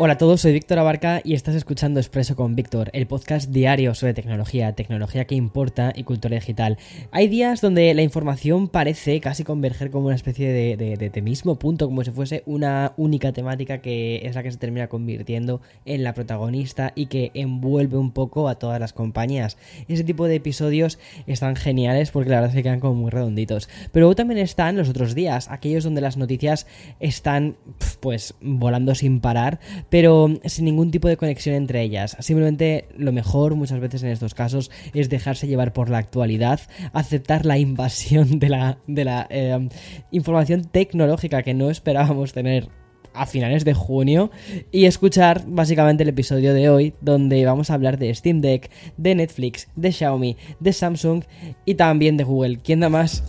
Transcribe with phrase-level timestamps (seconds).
[0.00, 3.96] Hola a todos, soy Víctor Abarca y estás escuchando Expreso con Víctor, el podcast diario
[3.96, 6.78] sobre tecnología, tecnología que importa y cultura digital.
[7.10, 11.56] Hay días donde la información parece casi converger como una especie de, de, de, mismo
[11.56, 16.04] punto, como si fuese una única temática que es la que se termina convirtiendo en
[16.04, 19.56] la protagonista y que envuelve un poco a todas las compañías.
[19.88, 23.68] Ese tipo de episodios están geniales porque la verdad es que quedan como muy redonditos.
[23.90, 26.68] Pero luego también están los otros días, aquellos donde las noticias
[27.00, 27.56] están
[27.98, 29.58] pues volando sin parar
[29.90, 32.16] pero sin ningún tipo de conexión entre ellas.
[32.20, 36.60] Simplemente lo mejor muchas veces en estos casos es dejarse llevar por la actualidad,
[36.92, 39.68] aceptar la invasión de la, de la eh,
[40.10, 42.68] información tecnológica que no esperábamos tener
[43.14, 44.30] a finales de junio
[44.70, 49.14] y escuchar básicamente el episodio de hoy donde vamos a hablar de Steam Deck, de
[49.14, 51.24] Netflix, de Xiaomi, de Samsung
[51.64, 52.58] y también de Google.
[52.62, 53.24] ¿Quién da más?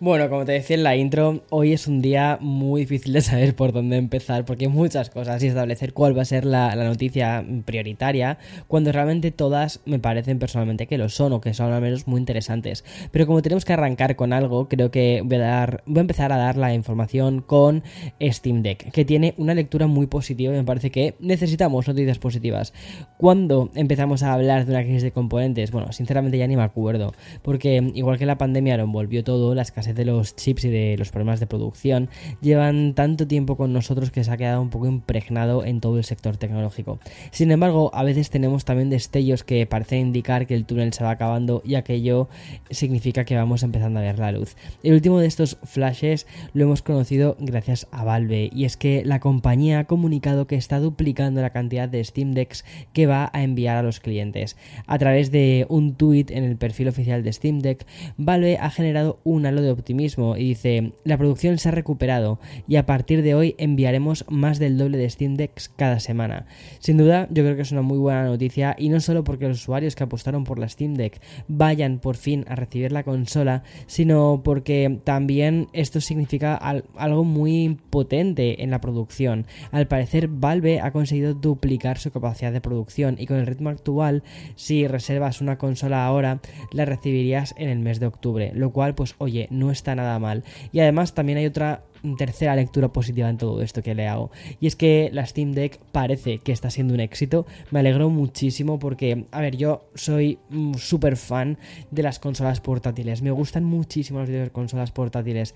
[0.00, 3.56] Bueno, como te decía en la intro, hoy es un día muy difícil de saber
[3.56, 7.44] por dónde empezar porque hay muchas cosas y establecer cuál va a ser la, noticia
[7.64, 8.38] prioritaria
[8.68, 12.20] cuando realmente todas me parecen personalmente que lo son o que son al menos muy
[12.20, 12.84] interesantes.
[13.10, 16.32] Pero como tenemos que arrancar con algo, creo que voy a, dar, voy a empezar
[16.32, 17.82] a dar la información con
[18.22, 22.72] Steam Deck, que tiene una lectura muy positiva y me parece que necesitamos noticias positivas.
[23.16, 27.14] Cuando empezamos a hablar de una crisis de componentes, bueno, sinceramente ya ni me acuerdo,
[27.42, 31.10] porque igual que la pandemia lo envolvió todo, las de los chips y de los
[31.10, 32.08] problemas de producción
[32.40, 36.04] llevan tanto tiempo con nosotros que se ha quedado un poco impregnado en todo el
[36.04, 36.98] sector tecnológico.
[37.30, 41.10] Sin embargo, a veces tenemos también destellos que parecen indicar que el túnel se va
[41.10, 42.28] acabando y aquello
[42.70, 44.56] significa que vamos empezando a ver la luz.
[44.82, 49.20] El último de estos flashes lo hemos conocido gracias a Valve y es que la
[49.20, 53.76] compañía ha comunicado que está duplicando la cantidad de Steam Decks que va a enviar
[53.76, 54.56] a los clientes.
[54.86, 57.86] A través de un tweet en el perfil oficial de Steam Deck,
[58.16, 62.76] Valve ha generado un halo de optimismo y dice, la producción se ha recuperado y
[62.76, 66.46] a partir de hoy enviaremos más del doble de Steam Decks cada semana.
[66.78, 69.60] Sin duda, yo creo que es una muy buena noticia y no solo porque los
[69.60, 74.42] usuarios que apostaron por la Steam Deck vayan por fin a recibir la consola, sino
[74.44, 79.46] porque también esto significa algo muy potente en la producción.
[79.70, 84.22] Al parecer, Valve ha conseguido duplicar su capacidad de producción y con el ritmo actual,
[84.56, 86.40] si reservas una consola ahora,
[86.72, 90.44] la recibirías en el mes de octubre, lo cual pues oye, no está nada mal.
[90.72, 91.82] Y además también hay otra
[92.16, 94.30] tercera lectura positiva en todo esto que le hago.
[94.60, 97.46] Y es que la Steam Deck parece que está siendo un éxito.
[97.70, 100.38] Me alegro muchísimo porque, a ver, yo soy
[100.76, 101.58] súper fan
[101.90, 103.22] de las consolas portátiles.
[103.22, 105.54] Me gustan muchísimo las consolas portátiles.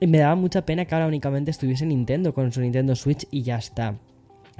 [0.00, 3.42] Y me daba mucha pena que ahora únicamente estuviese Nintendo con su Nintendo Switch y
[3.42, 3.98] ya está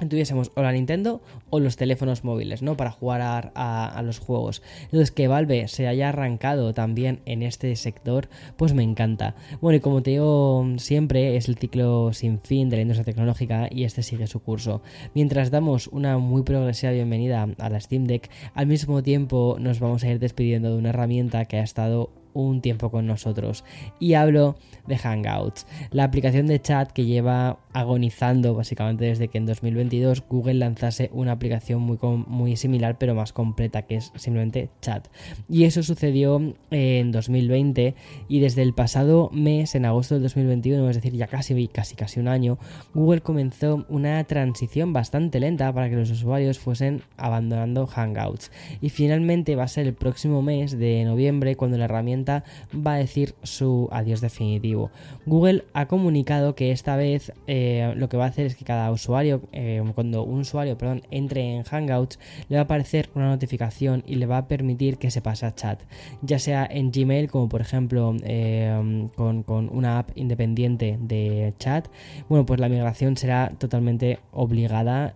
[0.09, 2.77] tuviésemos o la Nintendo o los teléfonos móviles, ¿no?
[2.77, 4.61] Para jugar a, los juegos.
[4.85, 9.35] Entonces, que Valve se haya arrancado también en este sector, pues me encanta.
[9.61, 13.67] Bueno, y como te digo siempre, es el ciclo sin fin de la industria tecnológica
[13.69, 14.81] y este sigue su curso.
[15.13, 20.03] Mientras damos una muy progresiva bienvenida a la Steam Deck, al mismo tiempo nos vamos
[20.03, 23.63] a ir despidiendo de una herramienta que ha estado un tiempo con nosotros.
[23.99, 24.55] Y hablo
[24.87, 30.55] de Hangouts, la aplicación de chat que lleva agonizando básicamente desde que en 2022 Google
[30.55, 31.97] lanzase una aplicación muy,
[32.27, 35.07] muy similar pero más completa que es simplemente chat.
[35.49, 36.41] Y eso sucedió
[36.71, 37.95] en 2020
[38.27, 42.19] y desde el pasado mes, en agosto del 2021, es decir, ya casi, casi, casi
[42.19, 42.57] un año,
[42.93, 48.51] Google comenzó una transición bastante lenta para que los usuarios fuesen abandonando Hangouts.
[48.81, 52.97] Y finalmente va a ser el próximo mes de noviembre cuando la herramienta va a
[52.97, 54.91] decir su adiós definitivo.
[55.25, 58.91] Google ha comunicado que esta vez eh, lo que va a hacer es que cada
[58.91, 62.19] usuario, eh, cuando un usuario perdón, entre en Hangouts,
[62.49, 65.55] le va a aparecer una notificación y le va a permitir que se pase a
[65.55, 65.81] chat,
[66.21, 71.87] ya sea en Gmail, como por ejemplo eh, con, una app independiente de chat.
[72.29, 75.13] Bueno, pues la migración será totalmente obligada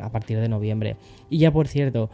[0.00, 0.96] a partir de noviembre.
[1.30, 2.10] Y ya por cierto,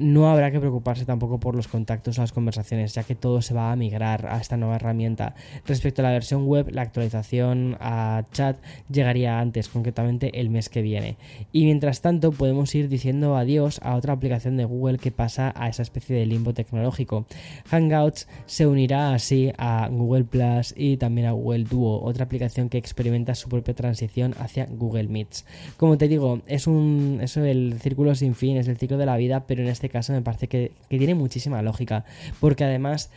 [0.00, 3.54] no habrá que preocuparse tampoco por los contactos o las conversaciones ya que todo se
[3.54, 5.34] va a migrar a esta nueva herramienta.
[5.66, 8.56] Respecto a la versión web, la actualización a chat
[8.90, 11.16] llegaría antes, concretamente el mes que viene.
[11.52, 15.68] Y mientras tanto, podemos ir diciendo adiós a otra aplicación de Google que pasa a
[15.68, 17.26] esa especie de limbo tecnológico.
[17.70, 22.78] Hangouts se unirá así a Google Plus y también a Google Duo, otra aplicación que
[22.78, 25.44] experimenta su propia transición hacia Google Meets.
[25.76, 29.16] Como te digo, es un eso el círculo sin fin, es el ciclo de la
[29.16, 32.04] vida, pero en este caso me parece que, que tiene muchísima lógica,
[32.40, 33.10] porque además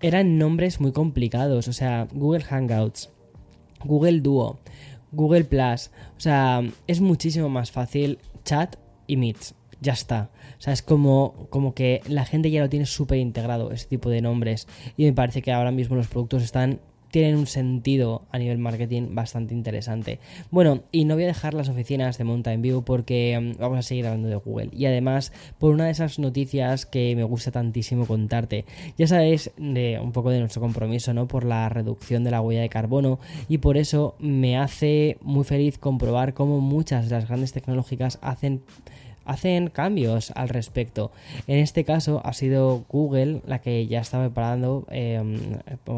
[0.00, 3.10] eran nombres muy complicados, o sea, Google Hangouts,
[3.84, 4.58] Google Duo,
[5.12, 8.76] Google Plus, o sea, es muchísimo más fácil chat
[9.06, 10.30] y Meets ya está.
[10.58, 14.10] O sea, es como, como que la gente ya lo tiene súper integrado, ese tipo
[14.10, 14.68] de nombres.
[14.96, 19.14] Y me parece que ahora mismo los productos están tienen un sentido a nivel marketing
[19.14, 20.20] bastante interesante.
[20.50, 23.82] Bueno, y no voy a dejar las oficinas de Mountain View porque mm, vamos a
[23.82, 24.70] seguir hablando de Google.
[24.72, 28.64] Y además, por una de esas noticias que me gusta tantísimo contarte.
[28.96, 31.26] Ya sabéis de un poco de nuestro compromiso, ¿no?
[31.26, 33.18] Por la reducción de la huella de carbono.
[33.48, 38.62] Y por eso me hace muy feliz comprobar cómo muchas de las grandes tecnológicas hacen
[39.30, 41.12] hacen cambios al respecto.
[41.46, 45.38] En este caso ha sido Google la que ya está preparando, em,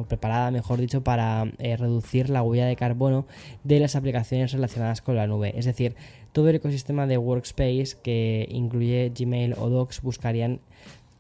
[0.06, 3.24] preparada, mejor dicho, para eh, reducir la huella de carbono
[3.64, 5.58] de las aplicaciones relacionadas con la nube.
[5.58, 5.96] Es decir,
[6.32, 10.60] todo el ecosistema de Workspace que incluye Gmail o Docs buscarían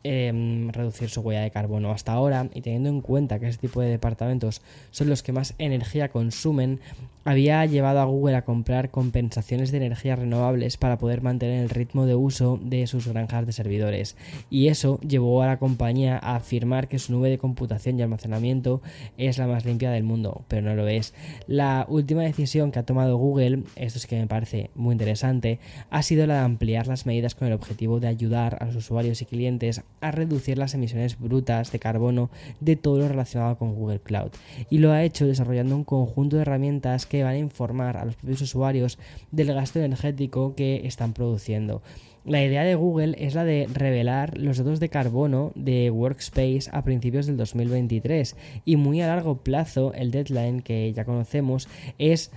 [0.04, 3.80] Em, reducir su huella de carbono hasta ahora y teniendo en cuenta que este tipo
[3.80, 4.60] de departamentos
[4.90, 6.80] son los que más energía consumen,
[7.24, 12.04] había llevado a Google a comprar compensaciones de energías renovables para poder mantener el ritmo
[12.04, 14.16] de uso de sus granjas de servidores
[14.50, 18.82] y eso llevó a la compañía a afirmar que su nube de computación y almacenamiento
[19.18, 21.14] es la más limpia del mundo, pero no lo es.
[21.46, 25.60] La última decisión que ha tomado Google, esto es que me parece muy interesante,
[25.90, 29.22] ha sido la de ampliar las medidas con el objetivo de ayudar a los usuarios
[29.22, 32.30] y clientes a reducir las emisiones brutas de carbono
[32.60, 34.30] de todo lo relacionado con Google Cloud.
[34.70, 38.16] Y lo ha hecho desarrollando un conjunto de herramientas que van a informar a los
[38.16, 38.98] propios usuarios
[39.30, 41.82] del gasto energético que están produciendo.
[42.24, 46.84] La idea de Google es la de revelar los datos de carbono de Workspace a
[46.84, 51.68] principios del 2023 y muy a largo plazo el deadline que ya conocemos
[51.98, 52.30] es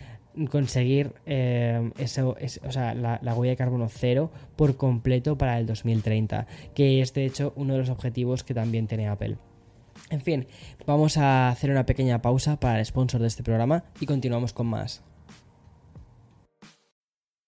[0.49, 2.35] conseguir eh, eso,
[2.65, 7.13] o sea, la, la, huella de carbono cero por completo para el 2030, que es
[7.13, 9.37] de hecho uno de los objetivos que también tiene Apple.
[10.09, 10.47] En fin,
[10.85, 14.67] vamos a hacer una pequeña pausa para el sponsor de este programa y continuamos con
[14.67, 15.03] más.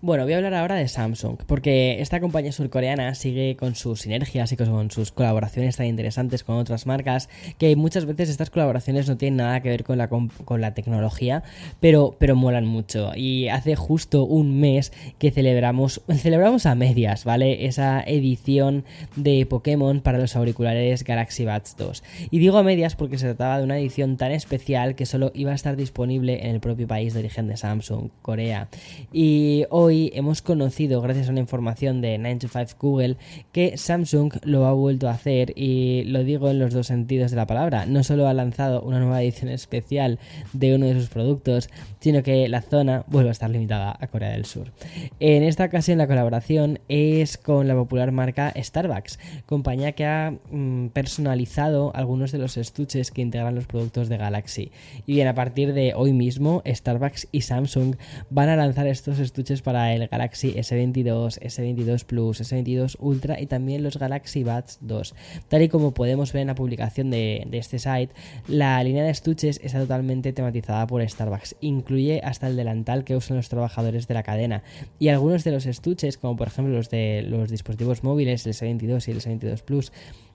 [0.00, 4.52] Bueno, voy a hablar ahora de Samsung, porque esta compañía surcoreana sigue con sus sinergias
[4.52, 7.28] y con sus colaboraciones tan interesantes con otras marcas,
[7.58, 11.42] que muchas veces estas colaboraciones no tienen nada que ver con la, con la tecnología,
[11.80, 13.10] pero, pero molan mucho.
[13.16, 17.66] Y hace justo un mes que celebramos, celebramos a medias, ¿vale?
[17.66, 18.84] Esa edición
[19.16, 22.04] de Pokémon para los auriculares Galaxy Buds 2.
[22.30, 25.50] Y digo a medias porque se trataba de una edición tan especial que solo iba
[25.50, 28.68] a estar disponible en el propio país de origen de Samsung, Corea.
[29.12, 33.16] Y hoy hemos conocido, gracias a una información de 9 to 5 Google,
[33.52, 37.38] que Samsung lo ha vuelto a hacer y lo digo en los dos sentidos de
[37.38, 37.86] la palabra.
[37.86, 40.18] No solo ha lanzado una nueva edición especial
[40.52, 44.28] de uno de sus productos, sino que la zona vuelve a estar limitada a Corea
[44.30, 44.72] del Sur.
[45.20, 50.88] En esta ocasión la colaboración es con la popular marca Starbucks, compañía que ha mm,
[50.88, 54.70] personalizado algunos de los estuches que integran los productos de Galaxy.
[55.06, 57.96] Y bien, a partir de hoy mismo, Starbucks y Samsung
[58.28, 63.82] van a lanzar estos estuches para el Galaxy S22, S22 Plus, S22 Ultra y también
[63.82, 65.14] los Galaxy Buds 2.
[65.48, 68.10] Tal y como podemos ver en la publicación de, este site,
[68.46, 71.56] la línea de estuches está totalmente tematizada por Starbucks.
[71.60, 74.62] Incluye hasta el delantal que usan los trabajadores de la cadena.
[74.98, 79.08] Y algunos de los estuches, como por ejemplo los de los dispositivos móviles, el S22
[79.08, 79.92] y el S22 Plus,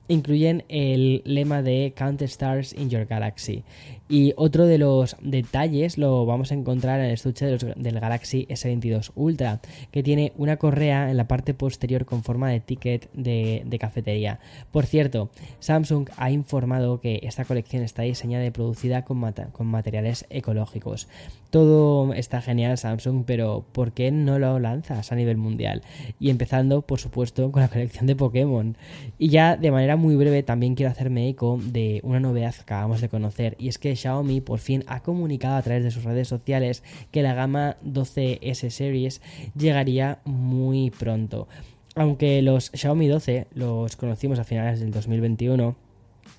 [0.08, 3.64] incluyen el lema de Count Stars in Your Galaxy.
[4.10, 9.12] Y otro de los detalles lo vamos a encontrar en el estuche del Galaxy S22
[9.16, 9.60] Ultra,
[9.92, 14.40] que tiene una correa en la parte posterior con forma de ticket de, cafetería.
[14.72, 15.30] Por cierto,
[15.60, 19.20] Samsung ha informado que esta colección está diseñada y producida con,
[19.52, 21.08] con materiales ecológicos.
[21.50, 25.82] Todo está genial Samsung, pero ¿por qué no lo lanzas a nivel mundial?
[26.20, 28.76] Y empezando, por supuesto, con la colección de Pokémon.
[29.18, 33.02] Y ya de manera muy breve también quiero hacerme eco de una novedad que acabamos
[33.02, 36.28] de conocer y es que Xiaomi por fin ha comunicado a través de sus redes
[36.28, 39.22] sociales que la gama 12S Series
[39.56, 41.48] llegaría muy pronto.
[41.96, 45.76] Aunque los Xiaomi 12 los conocimos a finales del 2021,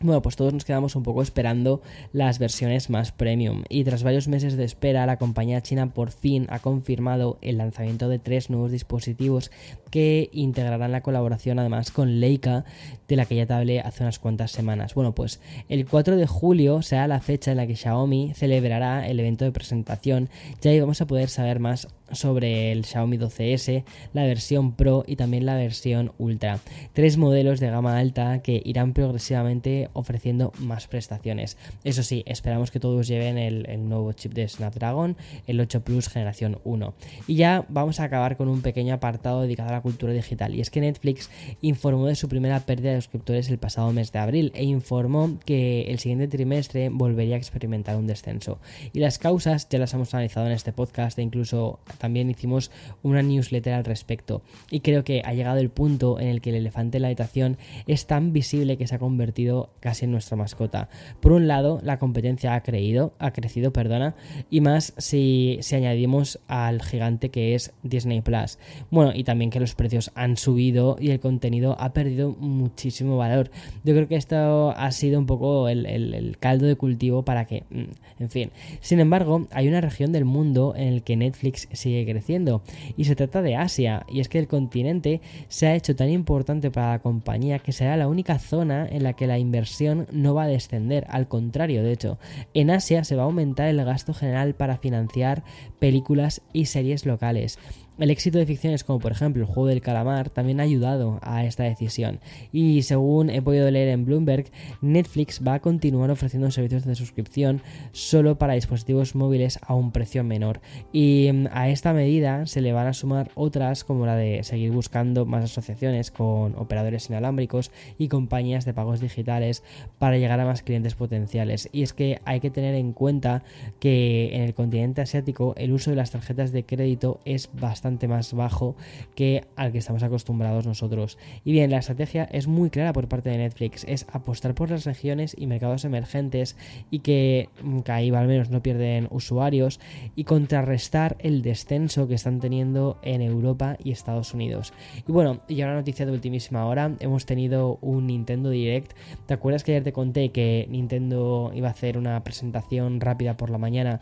[0.05, 1.81] bueno, pues todos nos quedamos un poco esperando
[2.13, 6.47] las versiones más premium y tras varios meses de espera la compañía china por fin
[6.51, 9.51] ha confirmado el lanzamiento de tres nuevos dispositivos
[9.91, 12.65] que integrarán la colaboración además con Leica
[13.09, 14.95] de la que ya te hablé hace unas cuantas semanas.
[14.95, 19.21] Bueno, pues el 4 de julio será la fecha en la que Xiaomi celebrará el
[19.21, 20.29] evento de presentación
[20.61, 25.17] ya ahí vamos a poder saber más sobre el Xiaomi 12S, la versión Pro y
[25.17, 26.61] también la versión Ultra.
[26.93, 31.57] Tres modelos de gama alta que irán progresivamente ofreciendo más prestaciones.
[31.85, 35.17] Eso sí, esperamos que todos lleven el, nuevo chip de Snapdragon,
[35.47, 36.95] el 8 Plus generación 1.
[37.27, 40.55] Y ya vamos a acabar con un pequeño apartado dedicado a la cultura digital.
[40.55, 41.31] Y es que Netflix
[41.61, 45.83] informó de su primera pérdida de suscriptores el pasado mes de abril e informó que
[45.91, 48.59] el siguiente trimestre volvería a experimentar un descenso.
[48.93, 52.71] Y las causas ya las hemos analizado en este podcast e incluso también hicimos
[53.03, 54.43] una newsletter al respecto.
[54.71, 57.57] Y creo que ha llegado el punto en el que el elefante en la habitación
[57.87, 60.91] es tan visible que se ha convertido casi en nuestra mascota.
[61.21, 64.17] Por un lado, la competencia ha, creído, ha crecido, perdona,
[64.51, 68.59] y más si, si añadimos al gigante que es Disney Plus.
[68.91, 73.51] Bueno, y también que los precios han subido y el contenido ha perdido muchísimo valor.
[73.83, 77.65] Yo creo que esto ha sido un poco el, el caldo de cultivo para que,
[77.71, 78.51] mm, en fin.
[78.81, 82.63] Sin embargo, hay una región del mundo en el que Netflix sigue creciendo.
[82.97, 86.71] Y se trata de Asia, y es que el continente se ha hecho tan importante
[86.71, 90.45] para la compañía que será la única zona en la que la inversión no va
[90.45, 92.19] a descender, al contrario, de hecho,
[92.55, 95.45] en Asia se va a aumentar el gasto general para financiar
[95.79, 97.59] películas y series locales.
[97.97, 101.45] El éxito de ficciones como por ejemplo el juego del calamar también ha ayudado a
[101.45, 102.19] esta decisión.
[102.51, 104.47] Y según he podido leer en Bloomberg,
[104.81, 110.25] Netflix va a continuar ofreciendo servicios de suscripción solo para dispositivos móviles a un precio
[110.25, 110.61] menor.
[110.93, 114.73] Y mm, a esta medida se le van a sumar otras como la de seguir
[114.73, 119.63] buscando más asociaciones con operadores inalámbricos y compañías de pagos digitales
[120.01, 121.69] para llegar a más clientes potenciales.
[121.71, 123.45] Y es que hay que tener en cuenta
[123.79, 128.33] que en el continente asiático el uso de las tarjetas de crédito es bastante más
[128.33, 128.77] bajo
[129.15, 131.19] que al que estamos acostumbrados nosotros.
[131.45, 134.85] Y bien, la estrategia es muy clara por parte de Netflix, es apostar por las
[134.85, 136.57] regiones y mercados emergentes
[136.91, 139.81] y que, mm, que ahí al menos no pierden usuarios
[140.17, 144.73] y contrarrestar el descenso que están teniendo en Europa y Estados Unidos.
[145.07, 148.93] Y bueno, y ahora noticia de ultimísima hora, hemos tenido un Nintendo Direct.
[149.27, 153.51] ¿Te acuerdas que ayer te conté que Nintendo iba a hacer una presentación rápida por
[153.51, 154.01] la mañana?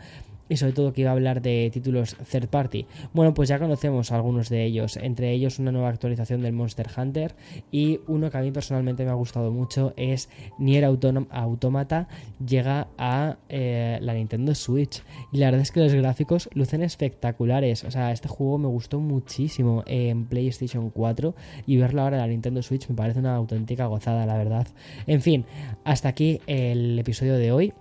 [0.49, 2.87] Y sobre todo que iba a hablar de títulos third party.
[3.13, 7.35] Bueno, pues ya conocemos algunos de ellos, entre ellos una nueva actualización del Monster Hunter
[7.71, 12.09] y uno que a mí personalmente me ha gustado mucho es Nier Automata
[12.45, 17.85] llega a eh, la Nintendo Switch y la verdad es que los gráficos lucen espectaculares,
[17.85, 21.35] o sea, este juego me gustó muchísimo en PlayStation 4
[21.67, 24.67] y verlo ahora en la Nintendo Switch me parece una auténtica gozada, la verdad.
[25.07, 25.45] En fin,
[25.85, 27.73] hasta aquí el episodio de hoy.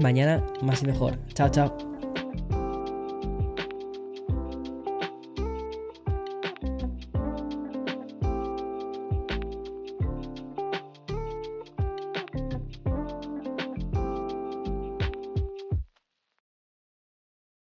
[0.00, 1.18] Mañana más y mejor.
[1.34, 1.97] Chao, chao.